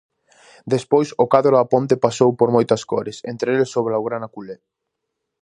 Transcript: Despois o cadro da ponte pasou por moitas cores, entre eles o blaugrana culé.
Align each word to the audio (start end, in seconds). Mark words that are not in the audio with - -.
Despois 0.73 1.07
o 1.23 1.29
cadro 1.33 1.53
da 1.59 1.69
ponte 1.73 1.95
pasou 2.05 2.29
por 2.39 2.49
moitas 2.55 2.81
cores, 2.91 3.17
entre 3.31 3.47
eles 3.55 3.71
o 3.79 3.85
blaugrana 3.87 4.31
culé. 4.35 4.57